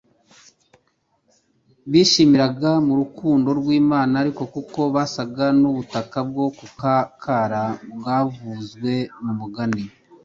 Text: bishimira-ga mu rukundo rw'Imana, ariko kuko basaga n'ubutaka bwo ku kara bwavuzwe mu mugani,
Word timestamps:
bishimira-ga 1.91 2.71
mu 2.87 2.93
rukundo 3.01 3.47
rw'Imana, 3.59 4.13
ariko 4.23 4.41
kuko 4.53 4.79
basaga 4.95 5.45
n'ubutaka 5.59 6.19
bwo 6.29 6.45
ku 6.57 6.65
kara 7.23 7.63
bwavuzwe 7.95 8.93
mu 9.23 9.31
mugani, 9.39 9.83